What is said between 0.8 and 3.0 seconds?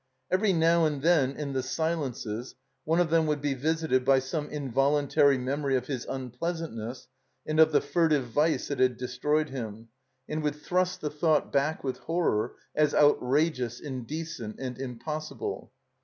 and then, in the silences, one